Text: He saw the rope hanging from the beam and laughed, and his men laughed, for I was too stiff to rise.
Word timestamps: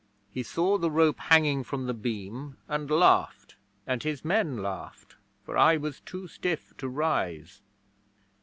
He 0.31 0.41
saw 0.41 0.79
the 0.79 0.89
rope 0.89 1.19
hanging 1.19 1.63
from 1.63 1.85
the 1.85 1.93
beam 1.93 2.57
and 2.67 2.89
laughed, 2.89 3.55
and 3.85 4.01
his 4.01 4.25
men 4.25 4.57
laughed, 4.57 5.15
for 5.43 5.55
I 5.55 5.77
was 5.77 5.99
too 5.99 6.27
stiff 6.27 6.75
to 6.79 6.87
rise. 6.89 7.61